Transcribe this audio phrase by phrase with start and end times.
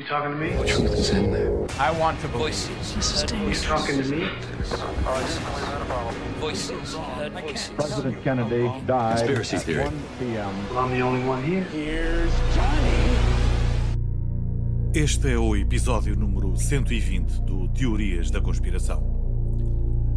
[0.00, 0.56] You talking to me?
[0.56, 1.52] The truth is in there.
[1.78, 2.94] I want to voices.
[3.30, 4.30] You talking to me?
[6.40, 6.94] Voices.
[6.94, 7.68] Heard voices.
[7.76, 9.84] President Kennedy died Conspiracy at theory.
[9.84, 10.68] 1 p.m.
[10.70, 11.64] Well, I'm the only one here.
[11.64, 12.90] Here's Johnny.
[14.94, 19.02] Este é o episódio número 120 do Teorias da Conspiração.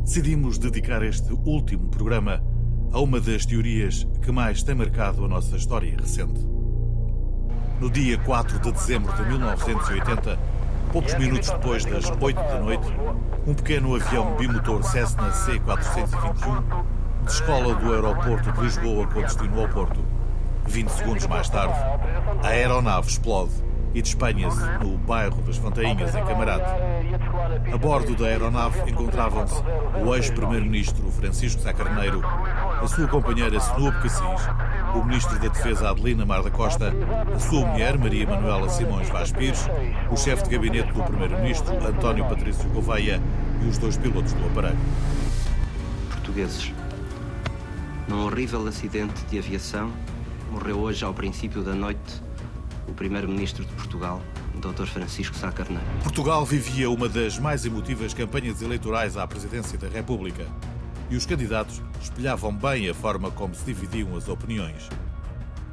[0.05, 2.41] Decidimos dedicar este último programa
[2.93, 6.52] a uma das teorias que mais tem marcado a nossa história recente.
[7.83, 10.39] No dia 4 de dezembro de 1980,
[10.93, 12.87] poucos minutos depois das 8 da noite,
[13.45, 16.63] um pequeno avião bimotor Cessna C-421
[17.25, 19.99] descola do aeroporto de Lisboa com destino ao Porto.
[20.65, 21.73] 20 segundos mais tarde,
[22.41, 23.51] a aeronave explode
[23.93, 26.71] e despenha-se no bairro das Fontainhas, em Camarate.
[27.73, 29.61] A bordo da aeronave encontravam-se
[30.01, 32.23] o ex-primeiro-ministro Francisco Sá Carneiro,
[32.81, 34.49] a sua companheira Snoop Cassis,
[34.95, 36.93] o ministro da Defesa Adelina Mar da Costa,
[37.33, 39.67] a sua mulher Maria Manuela Simões Vaz Pires,
[40.11, 43.21] o chefe de gabinete do primeiro-ministro António Patrício Gouveia
[43.63, 44.77] e os dois pilotos do aparelho.
[46.11, 46.71] portugueses.
[48.07, 49.91] Num horrível acidente de aviação,
[50.51, 52.21] morreu hoje, ao princípio da noite,
[52.87, 54.21] o Primeiro-Ministro de Portugal,
[54.55, 54.85] Dr.
[54.85, 55.83] Francisco Sá Carneiro.
[56.03, 60.45] Portugal vivia uma das mais emotivas campanhas eleitorais à presidência da República
[61.09, 64.89] e os candidatos espelhavam bem a forma como se dividiam as opiniões.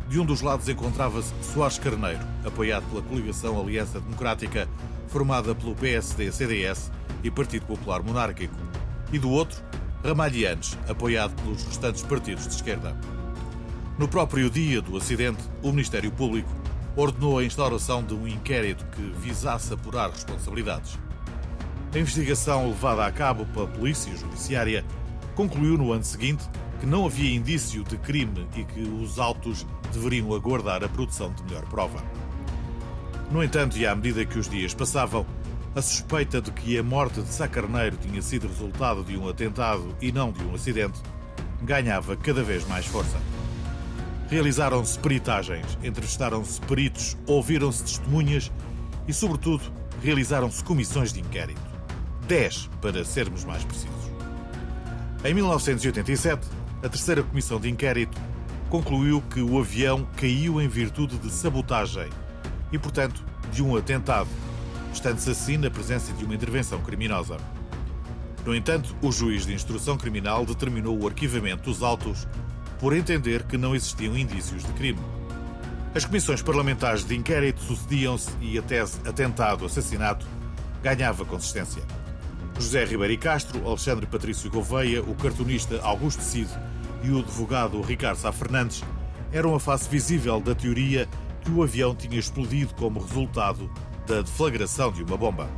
[0.09, 4.69] De um dos lados encontrava-se Soares Carneiro, apoiado pela coligação Aliança Democrática,
[5.07, 6.91] formada pelo PSD-CDS
[7.23, 8.57] e Partido Popular Monárquico,
[9.13, 9.63] e do outro,
[10.05, 12.97] Ramalhianes, apoiado pelos restantes partidos de esquerda.
[13.99, 16.51] No próprio dia do acidente, o Ministério Público
[16.97, 20.99] ordenou a instauração de um inquérito que visasse apurar responsabilidades.
[21.95, 24.85] A investigação levada a cabo pela Polícia Judiciária
[25.41, 26.45] concluiu no ano seguinte
[26.81, 31.43] que não havia indício de crime e que os autos deveriam aguardar a produção de
[31.45, 32.05] melhor prova.
[33.31, 35.25] No entanto, e à medida que os dias passavam,
[35.75, 39.97] a suspeita de que a morte de Sá Carneiro tinha sido resultado de um atentado
[39.99, 41.01] e não de um acidente
[41.63, 43.17] ganhava cada vez mais força.
[44.29, 48.53] Realizaram-se peritagens, entrevistaram-se peritos, ouviram-se testemunhas
[49.09, 51.63] e, sobretudo, realizaram-se comissões de inquérito.
[52.29, 54.00] Dez, para sermos mais precisos.
[55.23, 56.49] Em 1987,
[56.83, 58.19] a terceira comissão de inquérito
[58.71, 62.09] concluiu que o avião caiu em virtude de sabotagem
[62.73, 63.23] e, portanto,
[63.53, 64.31] de um atentado,
[64.95, 67.37] estando-se assim na presença de uma intervenção criminosa.
[68.47, 72.27] No entanto, o juiz de instrução criminal determinou o arquivamento dos autos
[72.79, 75.01] por entender que não existiam indícios de crime.
[75.95, 80.27] As comissões parlamentares de inquérito sucediam-se e a tese atentado-assassinato
[80.83, 81.83] ganhava consistência.
[82.61, 86.51] José Ribeiro Castro, Alexandre Patrício Gouveia, o cartunista Augusto Cid
[87.03, 88.85] e o advogado Ricardo Sá Fernandes
[89.33, 91.09] eram a face visível da teoria
[91.41, 93.71] que o avião tinha explodido como resultado
[94.07, 95.49] da deflagração de uma bomba.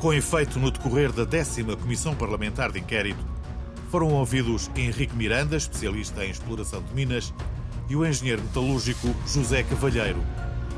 [0.00, 3.24] Com efeito, no decorrer da décima Comissão Parlamentar de Inquérito,
[3.88, 7.32] foram ouvidos Henrique Miranda, especialista em exploração de minas,
[7.88, 10.20] e o engenheiro metalúrgico José Cavalheiro,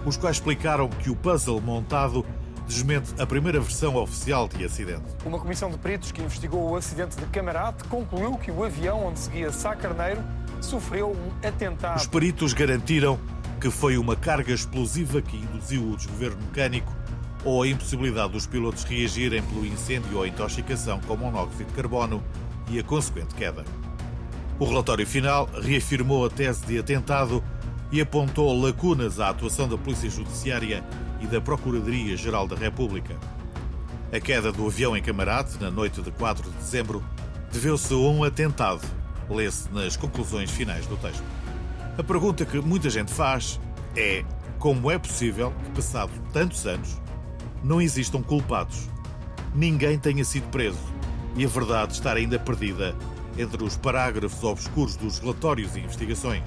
[0.05, 2.27] os quais explicaram que o puzzle montado
[2.66, 5.04] desmente a primeira versão oficial de acidente.
[5.25, 9.19] Uma comissão de peritos que investigou o acidente de Camarate concluiu que o avião onde
[9.19, 10.22] seguia Sá Carneiro
[10.60, 11.97] sofreu um atentado.
[11.97, 13.19] Os peritos garantiram
[13.60, 16.93] que foi uma carga explosiva que induziu o desgoverno mecânico
[17.44, 22.22] ou a impossibilidade dos pilotos reagirem pelo incêndio ou intoxicação com monóxido de carbono
[22.69, 23.65] e a consequente queda.
[24.59, 27.43] O relatório final reafirmou a tese de atentado
[27.91, 30.85] e apontou lacunas à atuação da Polícia Judiciária
[31.21, 33.17] e da Procuradoria-Geral da República.
[34.13, 37.05] A queda do avião em Camarate, na noite de 4 de dezembro,
[37.53, 38.83] deveu-se a um atentado,
[39.29, 41.25] lê-se nas conclusões finais do texto.
[41.99, 43.61] A pergunta que muita gente faz
[43.97, 44.25] é
[44.59, 47.01] como é possível que, passado tantos anos,
[47.65, 48.89] não existam culpados,
[49.55, 50.79] ninguém tenha sido preso
[51.35, 52.95] e a verdade estar ainda perdida
[53.39, 56.45] entre os parágrafos obscuros dos relatórios e investigações.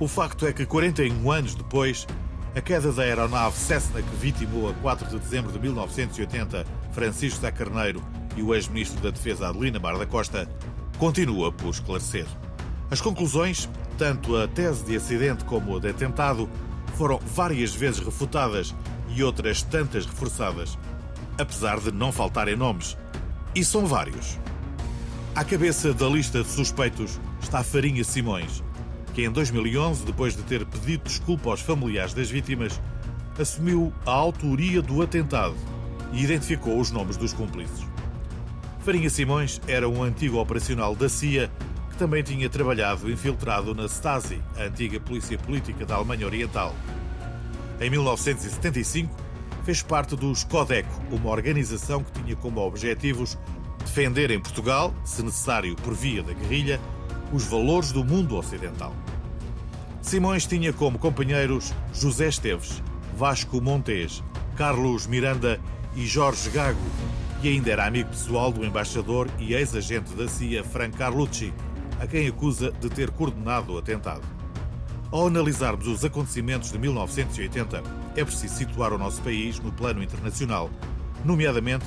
[0.00, 2.06] O facto é que 41 anos depois,
[2.54, 7.52] a queda da aeronave Cessna que vitimou a 4 de dezembro de 1980 Francisco Sá
[7.52, 8.02] Carneiro
[8.36, 10.48] e o ex-ministro da Defesa Adelina Mar da Costa
[10.98, 12.26] continua por esclarecer.
[12.90, 16.48] As conclusões, tanto a tese de acidente como a de atentado,
[16.96, 18.74] foram várias vezes refutadas
[19.08, 20.78] e outras tantas reforçadas,
[21.38, 22.96] apesar de não faltarem nomes.
[23.54, 24.38] E são vários.
[25.34, 28.62] À cabeça da lista de suspeitos está Farinha Simões,
[29.14, 32.80] que em 2011, depois de ter pedido desculpa aos familiares das vítimas,
[33.38, 35.56] assumiu a autoria do atentado
[36.12, 37.86] e identificou os nomes dos cúmplices.
[38.80, 41.50] Farinha Simões era um antigo operacional da CIA
[41.90, 46.74] que também tinha trabalhado infiltrado na Stasi, a antiga polícia política da Alemanha Oriental.
[47.80, 49.14] Em 1975,
[49.62, 53.38] fez parte dos Codeco, uma organização que tinha como objetivos
[53.84, 56.80] defender em Portugal, se necessário por via da guerrilha,
[57.32, 58.94] os valores do mundo ocidental.
[60.00, 62.82] Simões tinha como companheiros José Esteves,
[63.16, 64.22] Vasco Montes,
[64.56, 65.58] Carlos Miranda
[65.94, 66.80] e Jorge Gago,
[67.42, 71.52] e ainda era amigo pessoal do embaixador e ex-agente da CIA Frank Carlucci,
[72.00, 74.22] a quem acusa de ter coordenado o atentado.
[75.10, 77.82] Ao analisarmos os acontecimentos de 1980,
[78.16, 80.70] é preciso situar o nosso país no plano internacional,
[81.24, 81.84] nomeadamente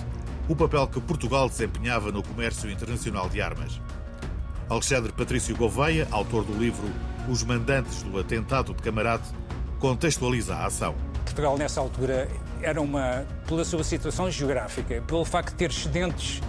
[0.48, 3.81] o papel que Portugal desempenhava no comércio internacional de armas.
[4.69, 6.88] Alexandre Patrício Gouveia, autor do livro
[7.29, 9.27] Os Mandantes do Atentado de Camarate,
[9.79, 10.95] contextualiza a ação.
[11.23, 12.27] Portugal, nessa altura,
[12.62, 16.41] era uma, pela sua situação geográfica, pelo facto de ter excedentes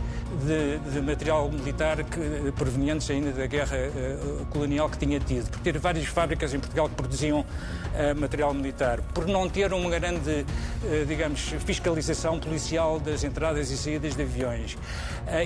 [0.44, 5.60] de, de material militar que, provenientes ainda da guerra uh, colonial que tinha tido, por
[5.60, 10.30] ter várias fábricas em Portugal que produziam uh, material militar, por não ter uma grande,
[10.30, 14.76] uh, digamos, fiscalização policial das entradas e saídas de aviões.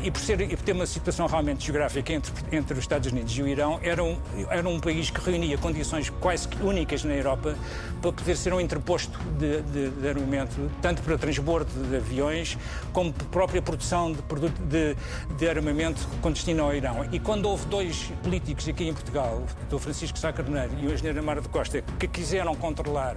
[0.03, 3.33] E por, ser, e por ter uma situação realmente geográfica entre, entre os Estados Unidos
[3.33, 4.19] e o Irão, era um,
[4.51, 7.57] era um país que reunia condições quase únicas na Europa
[8.03, 12.59] para poder ser um interposto de, de, de armamento, tanto para transbordo de aviões
[12.93, 14.97] como para própria produção de, produto, de
[15.37, 17.07] de, armamento com destino ao Irão.
[17.13, 21.19] E quando houve dois políticos aqui em Portugal, o Francisco Sá Carneiro e o engenheiro
[21.19, 23.17] Amaro de Costa, que quiseram controlar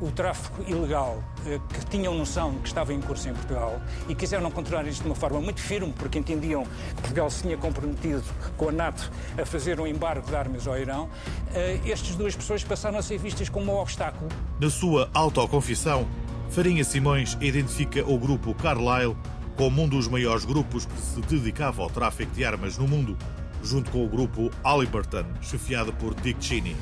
[0.00, 3.78] o tráfico ilegal, eh, que tinham noção que estava em curso em Portugal
[4.08, 7.56] e quiseram controlar isto de uma forma muito firme, porque entendiam que Portugal se tinha
[7.58, 8.24] comprometido
[8.56, 11.08] com a NATO a fazer um embargo de armas ao Irão,
[11.54, 14.30] eh, estas duas pessoas passaram a ser vistas como um obstáculo.
[14.58, 16.08] Na sua autoconfissão,
[16.48, 19.14] Farinha Simões identifica o grupo Carlyle
[19.60, 23.14] como um dos maiores grupos que se dedicava ao tráfico de armas no mundo,
[23.62, 26.74] junto com o grupo Halliburton, chefiado por Dick Cheney.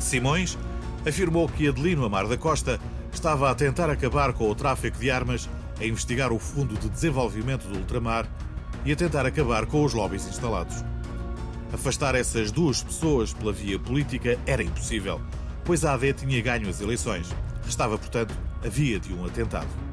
[0.00, 0.58] Simões
[1.06, 2.80] afirmou que Adelino Amar da Costa
[3.12, 5.48] estava a tentar acabar com o tráfico de armas,
[5.80, 8.26] a investigar o Fundo de Desenvolvimento do Ultramar
[8.84, 10.84] e a tentar acabar com os lobbies instalados.
[11.72, 15.20] Afastar essas duas pessoas pela via política era impossível,
[15.64, 17.32] pois a AD tinha ganho as eleições.
[17.64, 19.83] Restava, portanto, a via de um atentado.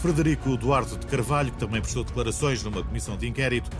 [0.00, 3.70] Frederico Duarte de Carvalho, que também prestou declarações numa comissão de inquérito,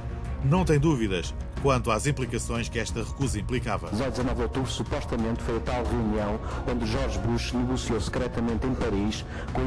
[0.44, 3.88] não tem dúvidas quanto às implicações que esta recusa implicava.
[3.88, 6.38] 19 de outubro, supostamente, foi a tal reunião
[6.70, 9.24] onde George Bush negociou secretamente em Paris
[9.54, 9.62] com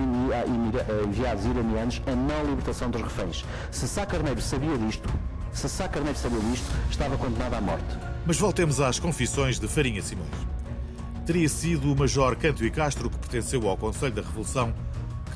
[1.09, 3.43] enviados iranianos a não libertação dos reféns.
[3.71, 5.09] Se Sá Carneiro sabia disto,
[5.51, 7.97] se Sá Carneiro sabia disto, estava condenado à morte.
[8.27, 10.29] Mas voltemos às confissões de Farinha Simões.
[11.25, 14.71] Teria sido o Major Canto e Castro, que pertenceu ao Conselho da Revolução,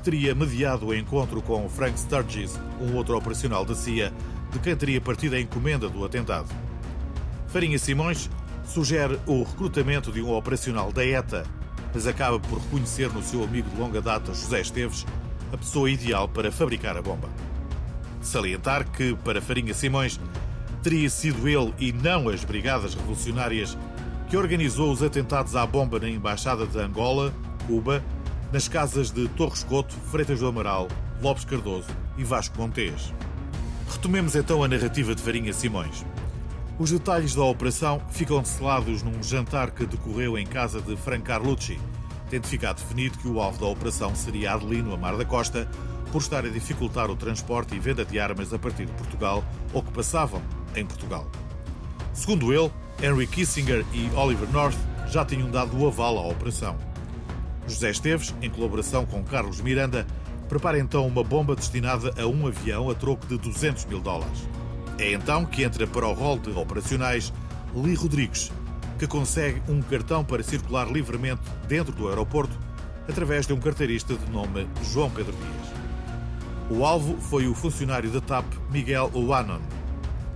[0.07, 4.13] teria mediado o encontro com Frank Sturgis, um outro operacional da CIA,
[4.50, 6.48] de quem teria partido a encomenda do atentado.
[7.48, 8.30] Farinha Simões
[8.63, 11.45] sugere o recrutamento de um operacional da ETA,
[11.94, 15.06] mas acaba por reconhecer no seu amigo de longa data, José Esteves,
[15.51, 17.27] a pessoa ideal para fabricar a bomba.
[18.21, 20.21] Salientar que, para Farinha Simões,
[20.81, 23.77] teria sido ele e não as Brigadas Revolucionárias
[24.30, 27.33] que organizou os atentados à bomba na Embaixada de Angola,
[27.65, 28.01] Cuba
[28.52, 30.88] nas casas de Torres Couto, Freitas do Amaral,
[31.22, 33.14] Lopes Cardoso e Vasco Montes.
[33.90, 36.06] Retomemos então a narrativa de Farinha Simões.
[36.80, 41.80] Os detalhes da operação ficam selados num jantar que decorreu em casa de Frank Carlucci,
[42.30, 45.70] tendo ficado definido que o alvo da operação seria Adelino Amar da Costa,
[46.12, 49.44] por estar a dificultar o transporte e venda de armas a partir de Portugal
[49.74, 50.42] ou que passavam
[50.76, 51.30] em Portugal.
[52.14, 52.71] Segundo ele,
[53.02, 56.78] Henry Kissinger e Oliver North já tinham dado o aval à operação.
[57.68, 60.07] José Esteves, em colaboração com Carlos Miranda,
[60.47, 64.47] prepara então uma bomba destinada a um avião a troco de 200 mil dólares.
[64.97, 67.31] É então que entra para o rol de operacionais
[67.76, 68.52] Lee Rodrigues,
[68.97, 72.57] que consegue um cartão para circular livremente dentro do aeroporto
[73.07, 75.78] através de um carteirista de nome João Pedro Dias.
[76.69, 79.62] O alvo foi o funcionário da TAP Miguel Oanon.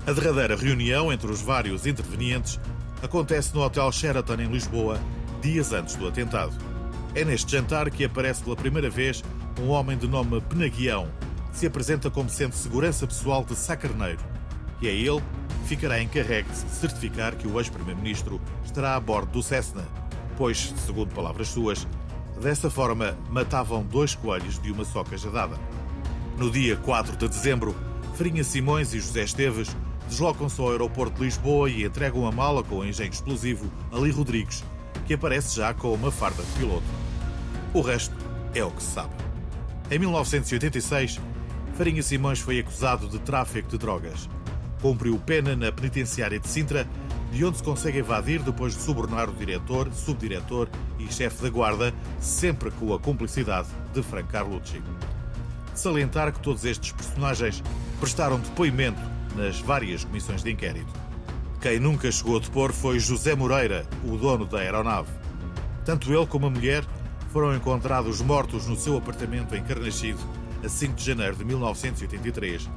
[0.05, 2.59] A derradeira reunião entre os vários intervenientes
[3.01, 4.99] acontece no Hotel Sheraton em Lisboa,
[5.41, 6.70] dias antes do atentado.
[7.13, 9.21] É neste jantar que aparece pela primeira vez
[9.59, 11.09] um homem de nome Penaguião,
[11.51, 14.21] que se apresenta como sendo segurança pessoal de Sá Carneiro.
[14.81, 15.21] E é ele
[15.61, 19.85] que ficará encarregue de certificar que o ex-primeiro-ministro estará a bordo do Cessna,
[20.37, 21.85] pois, segundo palavras suas,
[22.41, 25.59] dessa forma matavam dois coelhos de uma só cajadada.
[26.37, 27.75] No dia 4 de dezembro,
[28.15, 29.75] Farinha Simões e José Esteves
[30.07, 34.63] deslocam-se ao aeroporto de Lisboa e entregam a mala com o engenho explosivo a Rodrigues,
[35.05, 36.83] que aparece já com uma farda de piloto.
[37.73, 38.15] O resto
[38.53, 39.13] é o que se sabe.
[39.89, 41.19] Em 1986,
[41.75, 44.29] Farinha Simões foi acusado de tráfico de drogas.
[44.81, 46.87] Cumpriu pena na penitenciária de Sintra
[47.31, 50.67] de onde se consegue evadir depois de subornar o diretor, subdiretor
[50.99, 54.81] e chefe da guarda, sempre com a cumplicidade de Frank Carlucci.
[55.73, 57.63] Salientar que todos estes personagens
[57.99, 58.99] prestaram depoimento
[59.35, 61.00] nas várias comissões de inquérito.
[61.61, 65.11] Quem nunca chegou a depor foi José Moreira, o dono da aeronave.
[65.85, 66.83] Tanto ele como a mulher
[67.31, 70.17] foram encontrados mortos no seu apartamento em Carnaxide
[70.65, 72.67] a 5 de janeiro de 1983,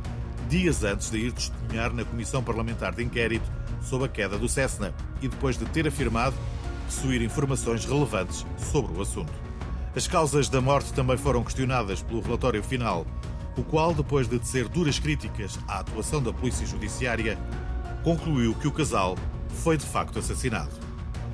[0.51, 3.51] dias antes de ir testemunhar na Comissão Parlamentar de Inquérito
[3.81, 6.37] sobre a queda do Cessna e depois de ter afirmado
[6.85, 9.33] possuir informações relevantes sobre o assunto.
[9.97, 13.07] As causas da morte também foram questionadas pelo relatório final,
[13.57, 17.39] o qual, depois de tecer duras críticas à atuação da Polícia Judiciária,
[18.05, 19.17] concluiu que o casal
[19.49, 20.77] foi de facto assassinado.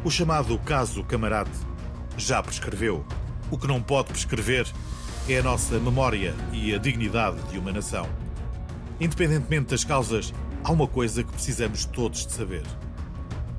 [0.05, 1.50] O chamado caso Camarate
[2.17, 3.05] já prescreveu.
[3.50, 4.69] O que não pode prescrever
[5.29, 8.09] é a nossa memória e a dignidade de uma nação.
[9.00, 12.62] Independentemente das causas, há uma coisa que precisamos todos de saber: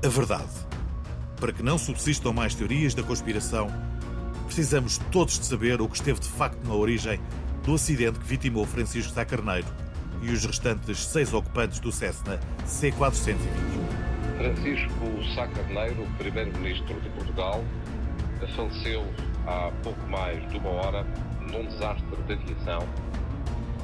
[0.02, 0.72] a verdade.
[1.36, 3.68] Para que não subsistam mais teorias da conspiração,
[4.46, 7.20] precisamos todos de saber o que esteve de facto na origem
[7.62, 9.66] do acidente que vitimou Francisco Sá Carneiro
[10.22, 13.36] e os restantes seis ocupantes do Cessna C-421.
[14.38, 17.62] Francisco Sá Carneiro, primeiro-ministro de Portugal,
[18.56, 19.04] faleceu
[19.46, 21.06] há pouco mais de uma hora
[21.40, 22.88] num desastre de aviação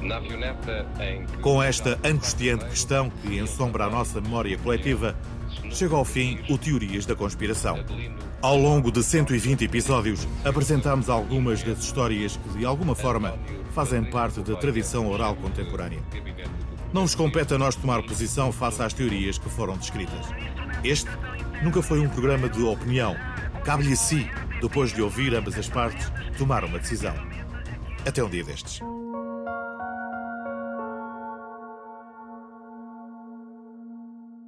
[0.01, 1.37] na avioneta em que...
[1.37, 5.15] Com esta angustiante questão que ensombra a nossa memória coletiva,
[5.71, 7.77] chega ao fim o Teorias da Conspiração.
[8.41, 13.37] Ao longo de 120 episódios, apresentamos algumas das histórias que, de alguma forma,
[13.73, 15.99] fazem parte da tradição oral contemporânea.
[16.93, 20.25] Não nos compete a nós tomar posição face às teorias que foram descritas.
[20.85, 21.09] Este
[21.61, 23.13] nunca foi um programa de opinião.
[23.65, 24.31] Cabe-lhe a si,
[24.61, 27.15] depois de ouvir ambas as partes, tomar uma decisão.
[28.05, 28.79] Até um dia destes.